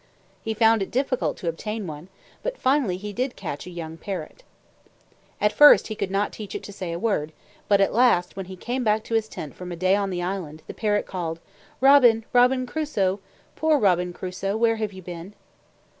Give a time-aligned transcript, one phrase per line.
[0.43, 2.07] He found it difficult to obtain one,
[2.41, 4.41] but finally he did catch a young parrot.
[5.39, 7.31] At first he could not teach it to say a word,
[7.67, 10.23] but at last when he came back to his tent from a day on the
[10.23, 11.39] island, the parrot called,
[11.81, 13.19] "Robin, Robin Crusoe!
[13.55, 15.35] Poor Robin Crusoe, where have you been?"